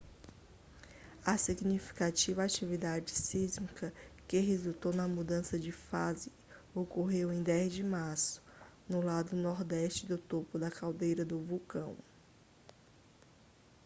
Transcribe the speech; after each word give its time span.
a 1.27 1.37
significativa 1.37 2.43
atividade 2.43 3.11
sísmica 3.11 3.93
que 4.27 4.39
resultou 4.39 4.91
na 4.91 5.07
mudança 5.07 5.59
de 5.59 5.71
fase 5.71 6.31
ocorreu 6.73 7.31
em 7.31 7.43
10 7.43 7.71
de 7.71 7.83
março 7.83 8.41
no 8.89 8.99
lado 8.99 9.35
nordeste 9.35 10.07
do 10.07 10.17
topo 10.17 10.57
da 10.57 10.71
caldeira 10.71 11.23
do 11.23 11.37
vulcão 11.39 11.95